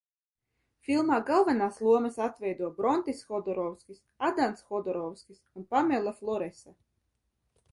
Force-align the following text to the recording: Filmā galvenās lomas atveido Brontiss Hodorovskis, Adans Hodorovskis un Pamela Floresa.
Filmā 0.85 1.17
galvenās 1.25 1.75
lomas 1.87 2.17
atveido 2.27 2.69
Brontiss 2.79 3.21
Hodorovskis, 3.33 4.01
Adans 4.31 4.65
Hodorovskis 4.71 5.43
un 5.61 5.69
Pamela 5.75 6.15
Floresa. 6.23 6.75